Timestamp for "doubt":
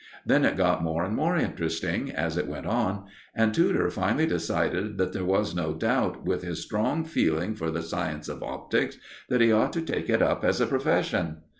5.75-6.25